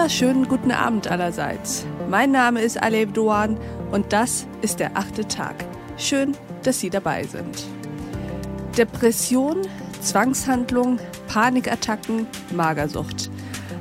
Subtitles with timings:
[0.00, 1.84] wunderschönen guten Abend allerseits.
[2.08, 3.58] Mein Name ist Aleb Doan
[3.92, 5.54] und das ist der achte Tag.
[5.98, 7.66] Schön, dass Sie dabei sind.
[8.78, 9.58] Depression,
[10.00, 10.98] Zwangshandlung,
[11.28, 13.30] Panikattacken, Magersucht.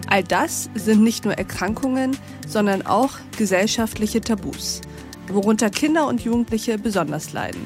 [0.09, 4.81] All das sind nicht nur Erkrankungen, sondern auch gesellschaftliche Tabus,
[5.29, 7.65] worunter Kinder und Jugendliche besonders leiden.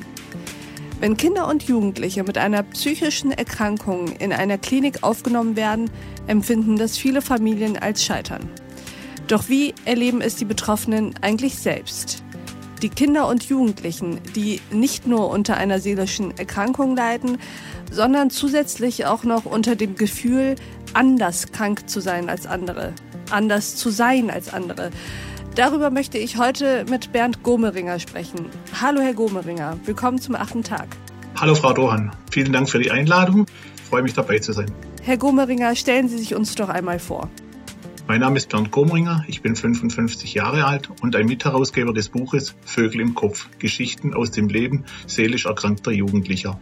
[1.04, 5.92] Wenn Kinder und Jugendliche mit einer psychischen Erkrankung in einer Klinik aufgenommen werden,
[6.28, 8.50] empfinden das viele Familien als Scheitern.
[9.28, 12.24] Doch wie erleben es die Betroffenen eigentlich selbst?
[12.82, 17.38] Die Kinder und Jugendlichen, die nicht nur unter einer seelischen Erkrankung leiden,
[17.92, 20.56] sondern zusätzlich auch noch unter dem Gefühl,
[20.94, 22.94] anders krank zu sein als andere,
[23.30, 24.90] anders zu sein als andere.
[25.56, 28.48] Darüber möchte ich heute mit Bernd Gomeringer sprechen.
[28.82, 30.88] Hallo, Herr Gomeringer, willkommen zum achten Tag.
[31.40, 32.10] Hallo, Frau Dohan.
[32.32, 33.46] Vielen Dank für die Einladung.
[33.76, 34.72] Ich freue mich dabei zu sein.
[35.04, 37.30] Herr Gomeringer, stellen Sie sich uns doch einmal vor.
[38.08, 42.56] Mein Name ist Bernd Gomeringer, ich bin 55 Jahre alt und ein Mitherausgeber des Buches
[42.66, 46.60] Vögel im Kopf, Geschichten aus dem Leben seelisch erkrankter Jugendlicher.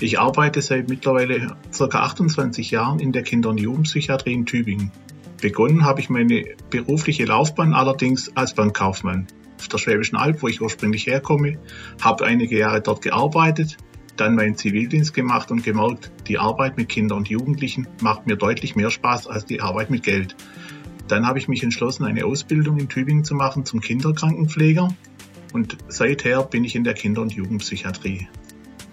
[0.00, 1.84] Ich arbeite seit mittlerweile ca.
[1.84, 4.90] 28 Jahren in der Kinder- und Jugendpsychiatrie in Tübingen.
[5.44, 9.26] Begonnen habe ich meine berufliche Laufbahn allerdings als Bankkaufmann
[9.58, 11.58] auf der Schwäbischen Alb, wo ich ursprünglich herkomme,
[12.00, 13.76] habe einige Jahre dort gearbeitet,
[14.16, 18.74] dann meinen Zivildienst gemacht und gemerkt, die Arbeit mit Kindern und Jugendlichen macht mir deutlich
[18.74, 20.34] mehr Spaß als die Arbeit mit Geld.
[21.08, 24.94] Dann habe ich mich entschlossen, eine Ausbildung in Tübingen zu machen zum Kinderkrankenpfleger
[25.52, 28.28] und seither bin ich in der Kinder- und Jugendpsychiatrie.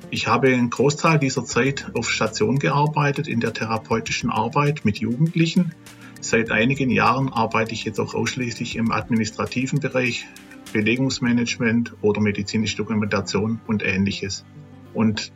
[0.09, 5.73] Ich habe einen Großteil dieser Zeit auf Station gearbeitet in der therapeutischen Arbeit mit Jugendlichen
[6.21, 10.27] Seit einigen Jahren arbeite ich jetzt auch ausschließlich im administrativen Bereich,
[10.71, 14.45] Belegungsmanagement oder medizinische Dokumentation und ähnliches.
[14.93, 15.31] Und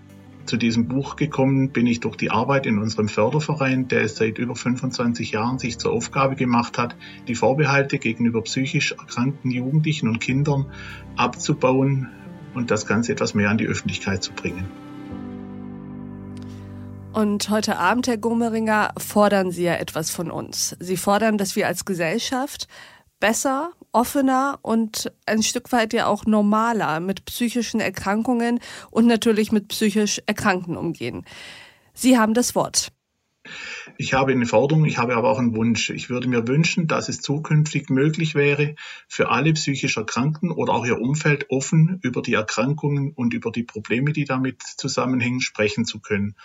[0.45, 4.37] zu diesem Buch gekommen bin ich durch die Arbeit in unserem Förderverein, der es seit
[4.37, 6.95] über 25 Jahren sich zur Aufgabe gemacht hat,
[7.27, 10.67] die Vorbehalte gegenüber psychisch erkrankten Jugendlichen und Kindern
[11.15, 12.09] abzubauen
[12.53, 14.84] und das Ganze etwas mehr an die Öffentlichkeit zu bringen.
[17.15, 20.75] Und heute Abend, Herr Gummeringer, fordern Sie ja etwas von uns.
[20.81, 22.67] Sie fordern, dass wir als Gesellschaft
[23.21, 28.59] besser, offener und ein Stück weit ja auch normaler mit psychischen Erkrankungen
[28.91, 31.23] und natürlich mit psychisch Erkrankten umgehen.
[31.93, 32.91] Sie haben das Wort.
[33.97, 35.91] Ich habe eine Forderung, ich habe aber auch einen Wunsch.
[35.91, 38.75] Ich würde mir wünschen, dass es zukünftig möglich wäre,
[39.07, 43.63] für alle psychisch Erkrankten oder auch ihr Umfeld offen über die Erkrankungen und über die
[43.63, 46.35] Probleme, die damit zusammenhängen, sprechen zu können.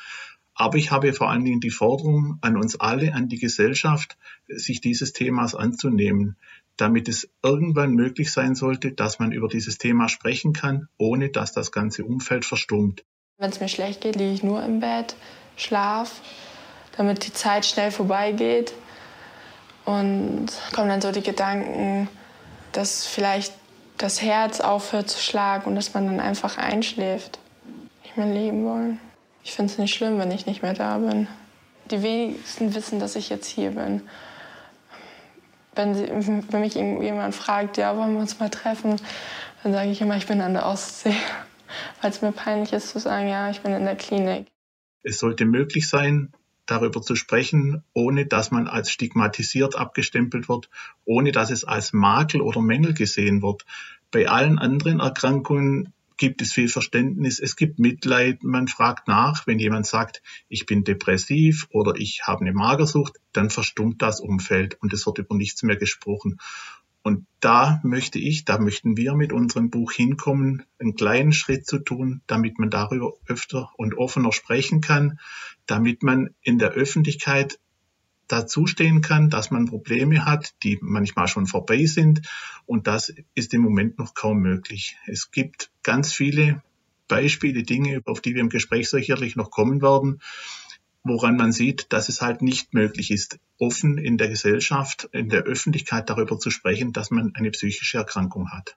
[0.60, 4.82] Aber ich habe vor allen Dingen die Forderung an uns alle, an die Gesellschaft, sich
[4.82, 6.36] dieses Themas anzunehmen,
[6.76, 11.54] damit es irgendwann möglich sein sollte, dass man über dieses Thema sprechen kann, ohne dass
[11.54, 13.06] das ganze Umfeld verstummt.
[13.38, 15.16] Wenn es mir schlecht geht, liege ich nur im Bett,
[15.56, 16.20] schlaf,
[16.94, 18.74] damit die Zeit schnell vorbeigeht.
[19.86, 22.06] Und kommen dann so die Gedanken,
[22.72, 23.54] dass vielleicht
[23.96, 27.38] das Herz aufhört zu schlagen und dass man dann einfach einschläft.
[28.02, 29.00] Nicht mehr leben wollen.
[29.50, 31.26] Ich finde es nicht schlimm, wenn ich nicht mehr da bin.
[31.90, 34.02] Die wenigsten wissen, dass ich jetzt hier bin.
[35.74, 38.94] Wenn, sie, wenn mich jemand fragt, ja, wollen wir uns mal treffen,
[39.64, 41.16] dann sage ich immer, ich bin an der Ostsee.
[42.00, 44.46] Weil es mir peinlich ist zu sagen, ja, ich bin in der Klinik.
[45.02, 46.32] Es sollte möglich sein,
[46.66, 50.70] darüber zu sprechen, ohne dass man als stigmatisiert abgestempelt wird,
[51.04, 53.66] ohne dass es als Makel oder Mängel gesehen wird.
[54.12, 59.58] Bei allen anderen Erkrankungen gibt es viel Verständnis, es gibt Mitleid, man fragt nach, wenn
[59.58, 64.92] jemand sagt, ich bin depressiv oder ich habe eine Magersucht, dann verstummt das Umfeld und
[64.92, 66.38] es wird über nichts mehr gesprochen.
[67.02, 71.78] Und da möchte ich, da möchten wir mit unserem Buch hinkommen, einen kleinen Schritt zu
[71.78, 75.18] tun, damit man darüber öfter und offener sprechen kann,
[75.64, 77.58] damit man in der Öffentlichkeit
[78.30, 82.22] dazustehen kann, dass man Probleme hat, die manchmal schon vorbei sind.
[82.66, 84.96] Und das ist im Moment noch kaum möglich.
[85.06, 86.62] Es gibt ganz viele
[87.08, 90.20] Beispiele, Dinge, auf die wir im Gespräch sicherlich noch kommen werden,
[91.02, 95.42] woran man sieht, dass es halt nicht möglich ist, offen in der Gesellschaft, in der
[95.42, 98.76] Öffentlichkeit darüber zu sprechen, dass man eine psychische Erkrankung hat.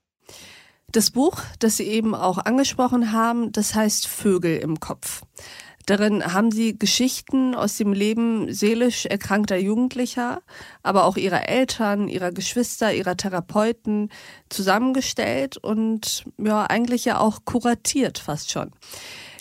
[0.92, 5.24] Das Buch, das Sie eben auch angesprochen haben, das heißt Vögel im Kopf.
[5.85, 10.41] Darin haben sie Geschichten aus dem Leben seelisch erkrankter Jugendlicher,
[10.81, 14.09] aber auch ihrer Eltern, ihrer Geschwister, ihrer Therapeuten
[14.50, 18.71] zusammengestellt und ja, eigentlich ja auch kuratiert fast schon.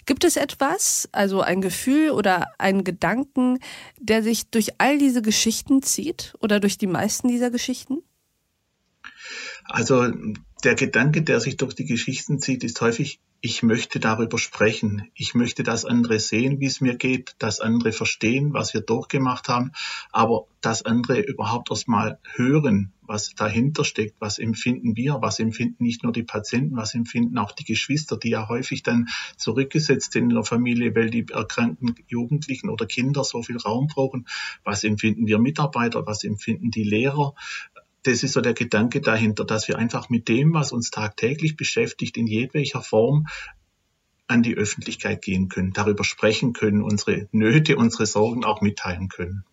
[0.05, 3.59] Gibt es etwas, also ein Gefühl oder einen Gedanken,
[4.01, 7.99] der sich durch all diese Geschichten zieht oder durch die meisten dieser Geschichten?
[9.65, 10.11] Also
[10.65, 15.11] der Gedanke, der sich durch die Geschichten zieht, ist häufig ich möchte darüber sprechen.
[15.15, 19.49] Ich möchte, dass andere sehen, wie es mir geht, dass andere verstehen, was wir durchgemacht
[19.49, 19.73] haben,
[20.13, 25.83] aber dass andere überhaupt erst mal hören, was dahinter steckt, was empfinden wir, was empfinden
[25.83, 30.31] nicht nur die Patienten, was empfinden auch die Geschwister, die ja häufig dann zurückgesetzt sind
[30.31, 34.29] in der Familie, weil die erkrankten Jugendlichen oder Kinder so viel Raum brauchen.
[34.63, 37.35] Was empfinden wir Mitarbeiter, was empfinden die Lehrer,
[38.05, 42.17] das ist so der Gedanke dahinter, dass wir einfach mit dem, was uns tagtäglich beschäftigt,
[42.17, 43.27] in jedwelcher Form
[44.27, 49.45] an die Öffentlichkeit gehen können, darüber sprechen können, unsere Nöte, unsere Sorgen auch mitteilen können.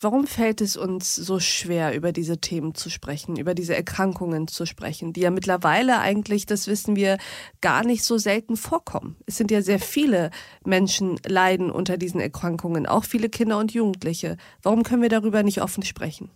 [0.00, 4.66] Warum fällt es uns so schwer, über diese Themen zu sprechen, über diese Erkrankungen zu
[4.66, 7.18] sprechen, die ja mittlerweile eigentlich, das wissen wir,
[7.60, 9.14] gar nicht so selten vorkommen?
[9.26, 10.32] Es sind ja sehr viele
[10.64, 14.38] Menschen leiden unter diesen Erkrankungen, auch viele Kinder und Jugendliche.
[14.60, 16.30] Warum können wir darüber nicht offen sprechen?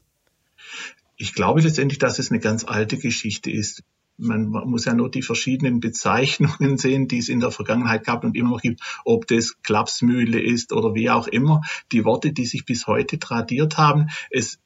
[1.17, 3.83] Ich glaube letztendlich, dass es eine ganz alte Geschichte ist.
[4.19, 8.37] Man muss ja nur die verschiedenen Bezeichnungen sehen, die es in der Vergangenheit gab und
[8.37, 11.63] immer noch gibt, ob das Klapsmühle ist oder wie auch immer.
[11.93, 14.09] Die Worte, die sich bis heute tradiert haben.
[14.31, 14.59] Es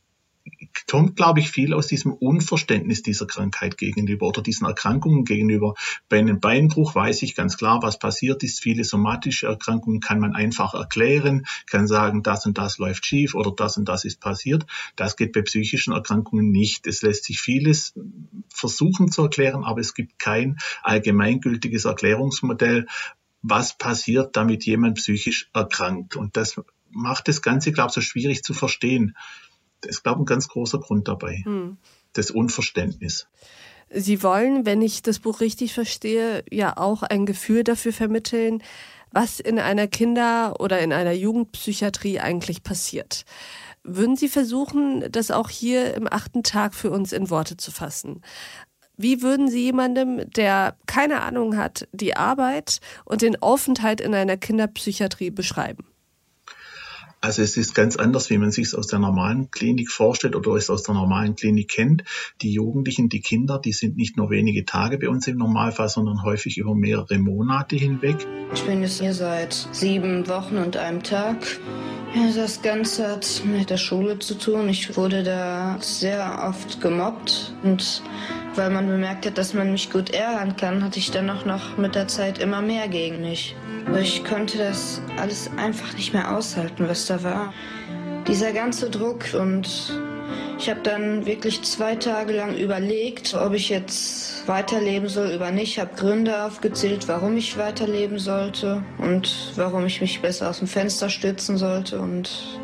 [0.86, 5.74] kommt, glaube ich, viel aus diesem Unverständnis dieser Krankheit gegenüber oder diesen Erkrankungen gegenüber.
[6.08, 8.60] Bei einem Beinbruch weiß ich ganz klar, was passiert ist.
[8.60, 13.52] Viele somatische Erkrankungen kann man einfach erklären, kann sagen, das und das läuft schief oder
[13.56, 14.66] das und das ist passiert.
[14.96, 16.86] Das geht bei psychischen Erkrankungen nicht.
[16.86, 17.94] Es lässt sich vieles
[18.48, 22.86] versuchen zu erklären, aber es gibt kein allgemeingültiges Erklärungsmodell,
[23.42, 26.16] was passiert, damit jemand psychisch erkrankt.
[26.16, 26.60] Und das
[26.90, 29.14] macht das Ganze, glaube ich, so schwierig zu verstehen
[29.84, 31.42] ist, glaube ich, ein ganz großer Grund dabei.
[31.44, 31.76] Hm.
[32.12, 33.28] Das Unverständnis.
[33.92, 38.62] Sie wollen, wenn ich das Buch richtig verstehe, ja auch ein Gefühl dafür vermitteln,
[39.12, 43.24] was in einer Kinder- oder in einer Jugendpsychiatrie eigentlich passiert.
[43.82, 48.22] Würden Sie versuchen, das auch hier im achten Tag für uns in Worte zu fassen?
[48.96, 54.36] Wie würden Sie jemandem, der keine Ahnung hat, die Arbeit und den Aufenthalt in einer
[54.36, 55.86] Kinderpsychiatrie beschreiben?
[57.22, 60.52] Also es ist ganz anders, wie man sich es aus der normalen Klinik vorstellt oder
[60.52, 62.02] es aus der normalen Klinik kennt.
[62.40, 66.22] Die Jugendlichen, die Kinder, die sind nicht nur wenige Tage bei uns im Normalfall, sondern
[66.22, 68.16] häufig über mehrere Monate hinweg.
[68.54, 71.36] Ich bin jetzt hier seit sieben Wochen und einem Tag.
[72.14, 74.70] Ja, das Ganze hat mit der Schule zu tun.
[74.70, 78.02] Ich wurde da sehr oft gemobbt und
[78.56, 81.76] weil man bemerkt hat, dass man mich gut ärgern kann, hatte ich dann auch noch
[81.76, 83.54] mit der Zeit immer mehr gegen mich.
[83.98, 87.52] Ich konnte das alles einfach nicht mehr aushalten, was da war.
[88.26, 89.92] Dieser ganze Druck und
[90.58, 95.72] ich habe dann wirklich zwei Tage lang überlegt, ob ich jetzt weiterleben soll oder nicht.
[95.72, 100.68] Ich habe Gründe aufgezählt, warum ich weiterleben sollte und warum ich mich besser aus dem
[100.68, 102.60] Fenster stützen sollte und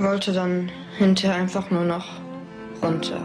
[0.00, 2.20] wollte dann hinterher einfach nur noch
[2.82, 3.24] runter.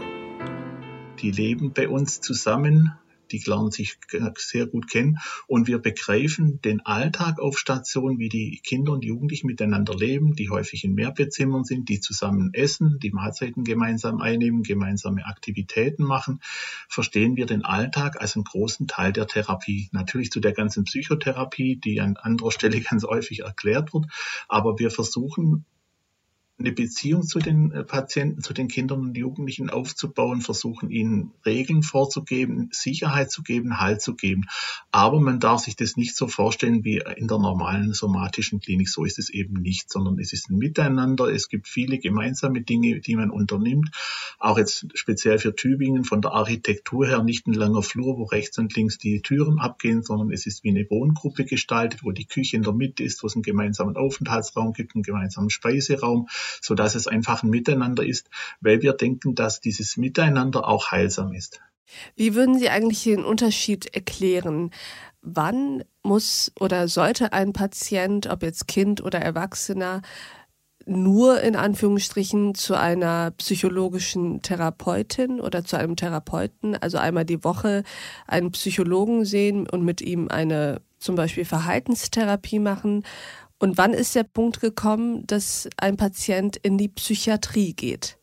[1.20, 2.92] Die leben bei uns zusammen
[3.32, 3.98] die lernen sich
[4.36, 5.18] sehr gut kennen.
[5.46, 10.50] Und wir begreifen den Alltag auf Station, wie die Kinder und Jugendlichen miteinander leben, die
[10.50, 16.40] häufig in Mehrbettzimmern sind, die zusammen essen, die Mahlzeiten gemeinsam einnehmen, gemeinsame Aktivitäten machen,
[16.88, 19.88] verstehen wir den Alltag als einen großen Teil der Therapie.
[19.92, 24.06] Natürlich zu der ganzen Psychotherapie, die an anderer Stelle ganz häufig erklärt wird,
[24.48, 25.64] aber wir versuchen
[26.60, 31.82] eine Beziehung zu den äh, Patienten, zu den Kindern und Jugendlichen aufzubauen, versuchen ihnen Regeln
[31.82, 34.44] vorzugeben, Sicherheit zu geben, Halt zu geben.
[34.92, 38.88] Aber man darf sich das nicht so vorstellen wie in der normalen somatischen Klinik.
[38.88, 41.26] So ist es eben nicht, sondern es ist ein Miteinander.
[41.32, 43.90] Es gibt viele gemeinsame Dinge, die man unternimmt.
[44.38, 48.58] Auch jetzt speziell für Tübingen von der Architektur her nicht ein langer Flur, wo rechts
[48.58, 52.56] und links die Türen abgehen, sondern es ist wie eine Wohngruppe gestaltet, wo die Küche
[52.56, 56.28] in der Mitte ist, wo es einen gemeinsamen Aufenthaltsraum gibt, einen gemeinsamen Speiseraum
[56.60, 58.30] so dass es einfach ein Miteinander ist,
[58.60, 61.60] weil wir denken, dass dieses Miteinander auch heilsam ist.
[62.16, 64.70] Wie würden Sie eigentlich den Unterschied erklären?
[65.22, 70.02] Wann muss oder sollte ein Patient, ob jetzt Kind oder Erwachsener,
[70.86, 77.84] nur in Anführungsstrichen zu einer psychologischen Therapeutin oder zu einem Therapeuten, also einmal die Woche
[78.26, 83.04] einen Psychologen sehen und mit ihm eine zum Beispiel Verhaltenstherapie machen
[83.60, 88.19] und wann ist der Punkt gekommen, dass ein Patient in die Psychiatrie geht?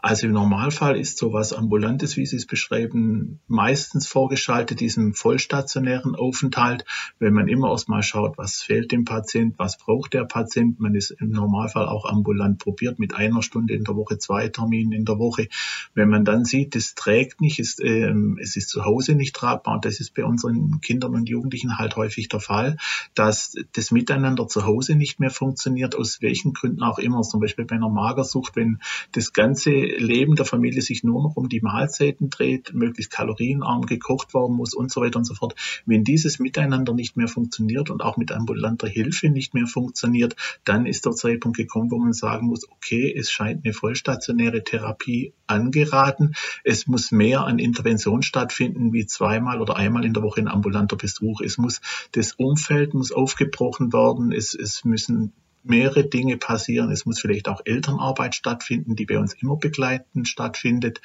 [0.00, 6.84] Also im Normalfall ist sowas Ambulantes, wie Sie es beschreiben, meistens vorgeschaltet diesem vollstationären Aufenthalt,
[7.18, 10.80] wenn man immer erstmal schaut, was fehlt dem Patient, was braucht der Patient.
[10.80, 14.92] Man ist im Normalfall auch ambulant probiert mit einer Stunde in der Woche, zwei Terminen
[14.92, 15.48] in der Woche.
[15.94, 19.74] Wenn man dann sieht, es trägt nicht, es, äh, es ist zu Hause nicht tragbar,
[19.74, 22.76] und das ist bei unseren Kindern und Jugendlichen halt häufig der Fall,
[23.14, 27.64] dass das Miteinander zu Hause nicht mehr funktioniert, aus welchen Gründen auch immer, zum Beispiel
[27.64, 28.80] bei einer Magersucht, wenn
[29.12, 33.86] das ganze ganze Leben der Familie sich nur noch um die Mahlzeiten dreht, möglichst kalorienarm
[33.86, 35.54] gekocht werden muss und so weiter und so fort.
[35.86, 40.86] Wenn dieses Miteinander nicht mehr funktioniert und auch mit ambulanter Hilfe nicht mehr funktioniert, dann
[40.86, 46.34] ist der Zeitpunkt gekommen, wo man sagen muss, okay, es scheint eine vollstationäre Therapie angeraten.
[46.64, 50.96] Es muss mehr an Intervention stattfinden, wie zweimal oder einmal in der Woche ein ambulanter
[50.96, 51.40] Besuch.
[51.40, 51.80] Es muss,
[52.12, 54.32] das Umfeld muss aufgebrochen werden.
[54.32, 56.90] Es, es müssen mehrere Dinge passieren.
[56.90, 61.00] Es muss vielleicht auch Elternarbeit stattfinden, die bei uns immer begleitend stattfindet.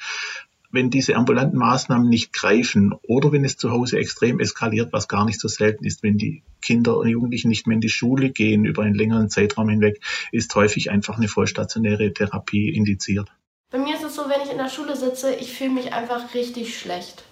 [0.70, 5.24] Wenn diese ambulanten Maßnahmen nicht greifen oder wenn es zu Hause extrem eskaliert, was gar
[5.24, 8.66] nicht so selten ist, wenn die Kinder und Jugendlichen nicht mehr in die Schule gehen
[8.66, 13.30] über einen längeren Zeitraum hinweg, ist häufig einfach eine vollstationäre Therapie indiziert.
[13.70, 16.34] Bei mir ist es so, wenn ich in der Schule sitze, ich fühle mich einfach
[16.34, 17.24] richtig schlecht.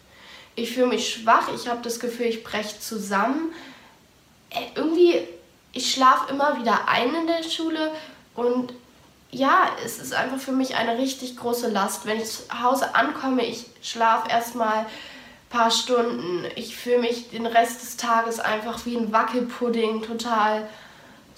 [0.55, 3.53] Ich fühle mich schwach, ich habe das Gefühl, ich breche zusammen.
[4.49, 5.21] Äh, irgendwie
[5.77, 7.93] ich schlafe immer wieder ein in der Schule
[8.35, 8.73] und
[9.31, 12.07] ja, es ist einfach für mich eine richtig große Last.
[12.07, 14.87] Wenn ich zu Hause ankomme, ich schlafe erstmal ein
[15.51, 16.45] paar Stunden.
[16.55, 20.69] Ich fühle mich den Rest des Tages einfach wie ein Wackelpudding, total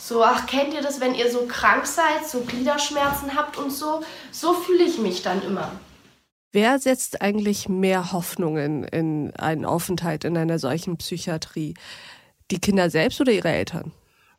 [0.00, 4.04] so, ach, kennt ihr das, wenn ihr so krank seid, so Gliederschmerzen habt und so?
[4.30, 5.72] So fühle ich mich dann immer.
[6.52, 11.74] Wer setzt eigentlich mehr Hoffnungen in einen Aufenthalt in einer solchen Psychiatrie?
[12.52, 13.92] Die Kinder selbst oder ihre Eltern?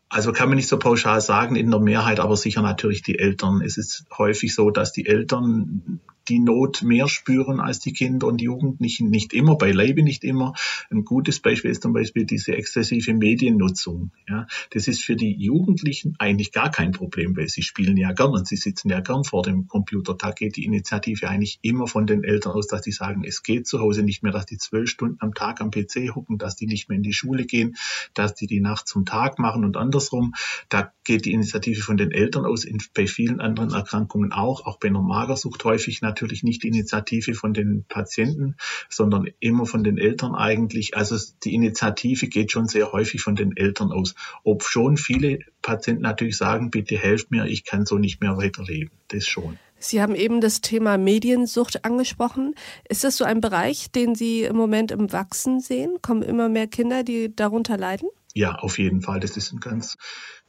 [0.09, 3.61] Also kann man nicht so pauschal sagen, in der Mehrheit aber sicher natürlich die Eltern.
[3.61, 5.99] Es ist häufig so, dass die Eltern
[6.29, 9.09] die Not mehr spüren als die Kinder und Jugendlichen.
[9.09, 10.53] Nicht immer, beileibe nicht immer.
[10.91, 14.11] Ein gutes Beispiel ist zum Beispiel diese exzessive Mediennutzung.
[14.27, 18.31] Ja, das ist für die Jugendlichen eigentlich gar kein Problem, weil sie spielen ja gern
[18.31, 20.13] und sie sitzen ja gern vor dem Computer.
[20.13, 23.67] Da geht die Initiative eigentlich immer von den Eltern aus, dass die sagen, es geht
[23.67, 26.67] zu Hause nicht mehr, dass die zwölf Stunden am Tag am PC hucken, dass die
[26.67, 27.75] nicht mehr in die Schule gehen,
[28.13, 30.35] dass die die Nacht zum Tag machen und andersrum.
[30.69, 34.77] Da geht die Initiative von den Eltern aus, in, bei vielen anderen Erkrankungen auch, auch
[34.77, 38.55] bei einer Magersucht häufig natürlich natürlich nicht die Initiative von den Patienten,
[38.89, 40.97] sondern immer von den Eltern eigentlich.
[40.97, 44.15] Also die Initiative geht schon sehr häufig von den Eltern aus.
[44.43, 48.91] Ob schon viele Patienten natürlich sagen, bitte helft mir, ich kann so nicht mehr weiterleben.
[49.07, 49.57] Das schon.
[49.81, 52.53] Sie haben eben das Thema Mediensucht angesprochen.
[52.89, 55.99] Ist das so ein Bereich, den Sie im Moment im Wachsen sehen?
[56.01, 58.09] Kommen immer mehr Kinder, die darunter leiden?
[58.33, 59.21] Ja, auf jeden Fall.
[59.21, 59.97] Das ist ein ganz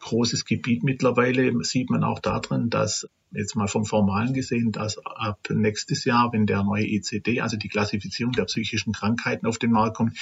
[0.00, 1.52] großes Gebiet mittlerweile.
[1.62, 6.47] Sieht man auch darin, dass jetzt mal vom Formalen gesehen, dass ab nächstes Jahr, wenn
[6.47, 10.19] der neue ECD, also die Klassifizierung der psychischen Krankheiten auf den Markt kommt,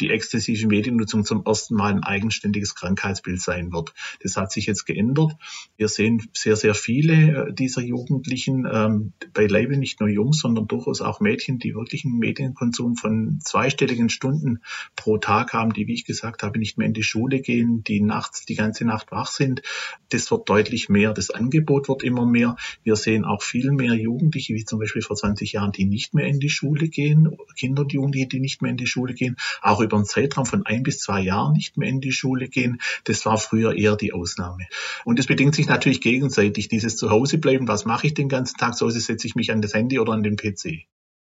[0.00, 3.94] die exzessive Mediennutzung zum ersten Mal ein eigenständiges Krankheitsbild sein wird.
[4.22, 5.32] Das hat sich jetzt geändert.
[5.76, 11.00] Wir sehen sehr, sehr viele äh, dieser Jugendlichen, ähm, beileibe nicht nur Jungs, sondern durchaus
[11.00, 14.60] auch Mädchen, die wirklich einen Medienkonsum von zweistelligen Stunden
[14.94, 18.00] pro Tag haben, die, wie ich gesagt habe, nicht mehr in die Schule gehen, die
[18.00, 19.62] nachts die ganze Nacht wach sind.
[20.10, 21.12] Das wird deutlich mehr.
[21.12, 22.56] Das Angebot wird immer mehr.
[22.82, 26.26] Wir sehen auch viel mehr Jugendliche, wie zum Beispiel vor 20 Jahren, die nicht mehr
[26.26, 29.80] in die Schule gehen, Kinder und Jugendliche, die nicht mehr in die Schule gehen, auch
[29.80, 32.80] über einen Zeitraum von ein bis zwei Jahren nicht mehr in die Schule gehen.
[33.04, 34.66] Das war früher eher die Ausnahme.
[35.04, 36.68] Und es bedingt sich natürlich gegenseitig.
[36.68, 38.74] Dieses Zuhausebleiben, was mache ich den ganzen Tag?
[38.74, 40.86] So setze ich mich an das Handy oder an den PC.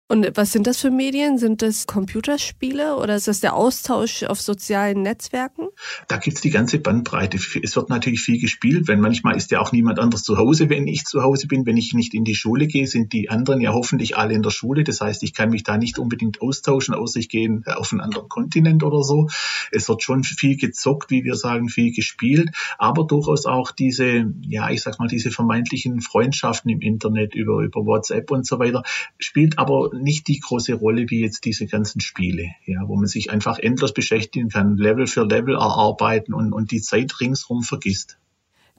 [0.09, 1.37] Und was sind das für Medien?
[1.37, 5.67] Sind das Computerspiele oder ist das der Austausch auf sozialen Netzwerken?
[6.07, 7.37] Da gibt's die ganze Bandbreite.
[7.61, 10.87] Es wird natürlich viel gespielt, wenn manchmal ist ja auch niemand anders zu Hause, wenn
[10.87, 11.65] ich zu Hause bin.
[11.65, 14.49] Wenn ich nicht in die Schule gehe, sind die anderen ja hoffentlich alle in der
[14.51, 14.85] Schule.
[14.85, 18.29] Das heißt, ich kann mich da nicht unbedingt austauschen, außer ich gehe auf einen anderen
[18.29, 19.27] Kontinent oder so.
[19.71, 24.69] Es wird schon viel gezockt, wie wir sagen, viel gespielt, aber durchaus auch diese, ja,
[24.69, 28.83] ich sag mal, diese vermeintlichen Freundschaften im Internet über, über WhatsApp und so weiter,
[29.19, 33.32] spielt aber nicht die große Rolle wie jetzt diese ganzen Spiele, ja, wo man sich
[33.32, 38.18] einfach endlos beschäftigen kann, Level für Level erarbeiten und, und die Zeit ringsrum vergisst.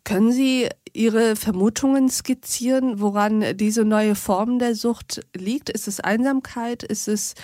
[0.05, 5.69] Können Sie Ihre Vermutungen skizzieren, woran diese neue Form der Sucht liegt?
[5.69, 6.83] Ist es Einsamkeit?
[6.83, 7.35] Ist es,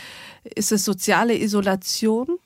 [0.44, 2.38] ist es soziale Isolation?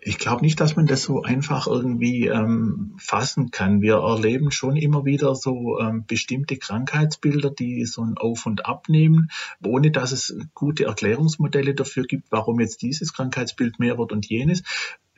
[0.00, 3.80] Ich glaube nicht, dass man das so einfach irgendwie ähm, fassen kann.
[3.80, 8.88] Wir erleben schon immer wieder so ähm, bestimmte Krankheitsbilder, die so ein Auf und Ab
[8.88, 9.30] nehmen,
[9.64, 14.62] ohne dass es gute Erklärungsmodelle dafür gibt, warum jetzt dieses Krankheitsbild mehr wird und jenes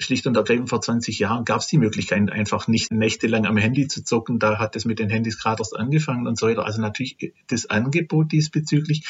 [0.00, 3.86] schlicht und ergreifend vor 20 Jahren gab es die Möglichkeit, einfach nicht nächtelang am Handy
[3.86, 4.38] zu zocken.
[4.38, 6.64] Da hat es mit den Handys gerade erst angefangen und so weiter.
[6.64, 9.04] Also natürlich das Angebot diesbezüglich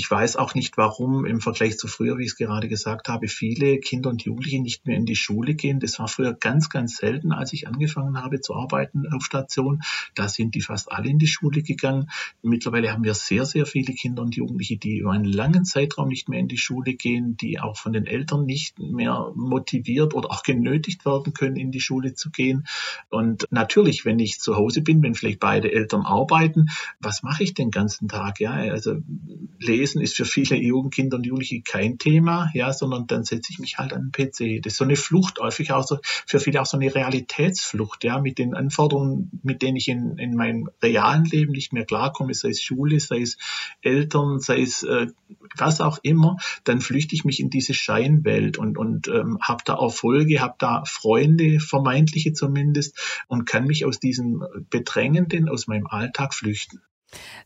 [0.00, 3.28] ich weiß auch nicht, warum im Vergleich zu früher, wie ich es gerade gesagt habe,
[3.28, 5.78] viele Kinder und Jugendliche nicht mehr in die Schule gehen.
[5.78, 9.82] Das war früher ganz, ganz selten, als ich angefangen habe zu arbeiten auf Station.
[10.14, 12.08] Da sind die fast alle in die Schule gegangen.
[12.40, 16.30] Mittlerweile haben wir sehr, sehr viele Kinder und Jugendliche, die über einen langen Zeitraum nicht
[16.30, 20.42] mehr in die Schule gehen, die auch von den Eltern nicht mehr motiviert oder auch
[20.42, 22.66] genötigt werden können, in die Schule zu gehen.
[23.10, 26.68] Und natürlich, wenn ich zu Hause bin, wenn vielleicht beide Eltern arbeiten,
[27.00, 28.40] was mache ich den ganzen Tag?
[28.40, 28.96] Ja, also
[29.90, 33.78] Lesen ist für viele Jugendkinder und Jugendliche kein Thema, ja, sondern dann setze ich mich
[33.78, 34.62] halt an den PC.
[34.62, 38.20] Das ist so eine Flucht, häufig auch so, für viele auch so eine Realitätsflucht, ja,
[38.20, 42.50] mit den Anforderungen, mit denen ich in, in meinem realen Leben nicht mehr klarkomme, sei
[42.50, 43.36] es Schule, sei es
[43.82, 45.08] Eltern, sei es äh,
[45.56, 49.74] was auch immer, dann flüchte ich mich in diese Scheinwelt und, und ähm, habe da
[49.74, 56.34] Erfolge, habe da Freunde, vermeintliche zumindest, und kann mich aus diesem Bedrängenden, aus meinem Alltag
[56.34, 56.80] flüchten.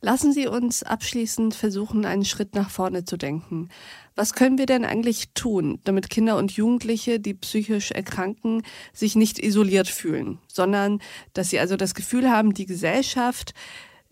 [0.00, 3.70] Lassen Sie uns abschließend versuchen, einen Schritt nach vorne zu denken.
[4.14, 9.38] Was können wir denn eigentlich tun, damit Kinder und Jugendliche, die psychisch erkranken, sich nicht
[9.38, 11.00] isoliert fühlen, sondern
[11.32, 13.54] dass sie also das Gefühl haben, die Gesellschaft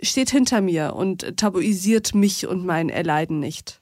[0.00, 3.81] steht hinter mir und tabuisiert mich und mein Erleiden nicht?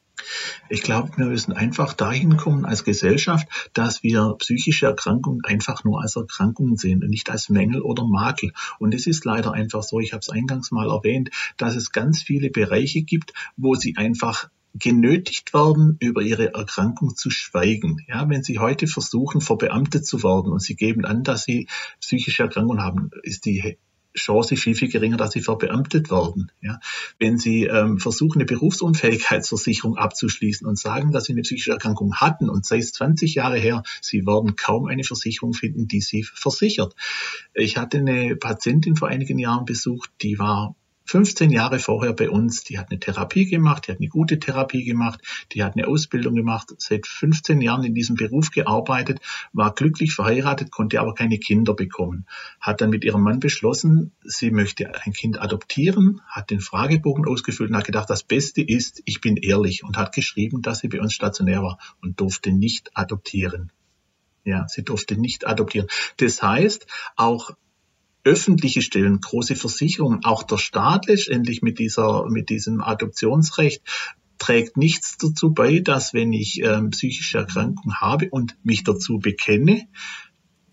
[0.69, 6.01] Ich glaube, wir müssen einfach dahin kommen als Gesellschaft, dass wir psychische Erkrankungen einfach nur
[6.01, 8.53] als Erkrankungen sehen und nicht als Mängel oder Makel.
[8.79, 12.23] Und es ist leider einfach so, ich habe es eingangs mal erwähnt, dass es ganz
[12.23, 18.05] viele Bereiche gibt, wo sie einfach genötigt werden, über ihre Erkrankung zu schweigen.
[18.07, 21.67] Ja, wenn Sie heute versuchen, verbeamtet zu werden und Sie geben an, dass Sie
[22.01, 23.79] psychische Erkrankungen haben, ist die
[24.15, 26.51] Chance viel, viel geringer, dass sie verbeamtet werden.
[26.61, 26.81] Ja.
[27.19, 32.49] Wenn sie ähm, versuchen, eine Berufsunfähigkeitsversicherung abzuschließen und sagen, dass sie eine psychische Erkrankung hatten
[32.49, 36.95] und sei es 20 Jahre her, sie werden kaum eine Versicherung finden, die sie versichert.
[37.55, 40.75] Ich hatte eine Patientin vor einigen Jahren besucht, die war
[41.11, 44.85] 15 Jahre vorher bei uns, die hat eine Therapie gemacht, die hat eine gute Therapie
[44.85, 49.19] gemacht, die hat eine Ausbildung gemacht, seit 15 Jahren in diesem Beruf gearbeitet,
[49.53, 52.27] war glücklich verheiratet, konnte aber keine Kinder bekommen.
[52.61, 57.71] Hat dann mit ihrem Mann beschlossen, sie möchte ein Kind adoptieren, hat den Fragebogen ausgefüllt
[57.71, 61.01] und hat gedacht, das Beste ist, ich bin ehrlich und hat geschrieben, dass sie bei
[61.01, 63.73] uns stationär war und durfte nicht adoptieren.
[64.45, 65.89] Ja, sie durfte nicht adoptieren.
[66.19, 66.87] Das heißt,
[67.17, 67.51] auch
[68.25, 73.83] öffentliche Stellen, große Versicherungen, auch der Staat letztendlich mit dieser, mit diesem Adoptionsrecht
[74.39, 79.87] trägt nichts dazu bei, dass wenn ich ähm, psychische Erkrankung habe und mich dazu bekenne,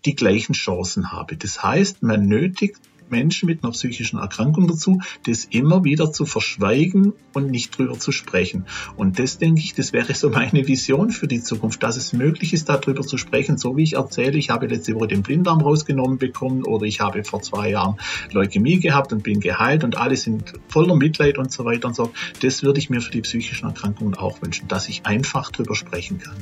[0.04, 1.36] die gleichen Chancen habe.
[1.36, 7.12] Das heißt, man nötigt Menschen mit einer psychischen Erkrankung dazu, das immer wieder zu verschweigen
[7.32, 8.66] und nicht drüber zu sprechen.
[8.96, 12.52] Und das denke ich, das wäre so meine Vision für die Zukunft, dass es möglich
[12.52, 16.18] ist, darüber zu sprechen, so wie ich erzähle, ich habe letzte Woche den Blinddarm rausgenommen
[16.18, 17.96] bekommen oder ich habe vor zwei Jahren
[18.32, 22.12] Leukämie gehabt und bin geheilt und alle sind voller Mitleid und so weiter und so.
[22.42, 26.18] Das würde ich mir für die psychischen Erkrankungen auch wünschen, dass ich einfach drüber sprechen
[26.18, 26.36] kann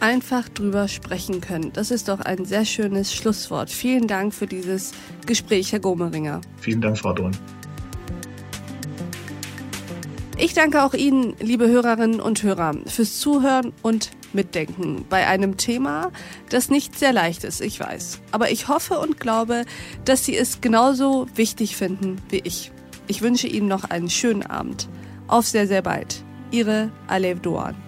[0.00, 1.72] einfach drüber sprechen können.
[1.72, 3.70] Das ist doch ein sehr schönes Schlusswort.
[3.70, 4.92] Vielen Dank für dieses
[5.26, 6.40] Gespräch, Herr Gomeringer.
[6.60, 7.36] Vielen Dank, Frau Dorn.
[10.38, 16.12] Ich danke auch Ihnen, liebe Hörerinnen und Hörer, fürs Zuhören und Mitdenken bei einem Thema,
[16.50, 18.20] das nicht sehr leicht ist, ich weiß.
[18.32, 19.64] Aber ich hoffe und glaube,
[20.04, 22.70] dass Sie es genauso wichtig finden wie ich.
[23.06, 24.88] Ich wünsche Ihnen noch einen schönen Abend.
[25.26, 26.22] Auf sehr, sehr bald.
[26.50, 27.85] Ihre Alev Doan.